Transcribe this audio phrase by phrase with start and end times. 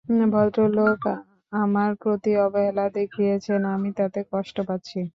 [0.33, 1.01] ভদ্রলোক
[1.53, 5.01] আমার প্রতি অবহেলা দেখিয়েছেন আমি তাতে কষ্ট পাচ্ছি।